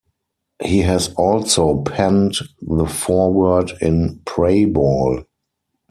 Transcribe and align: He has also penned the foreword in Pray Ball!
He 0.63 0.79
has 0.79 1.13
also 1.13 1.83
penned 1.83 2.33
the 2.59 2.87
foreword 2.87 3.73
in 3.81 4.19
Pray 4.25 4.65
Ball! 4.65 5.25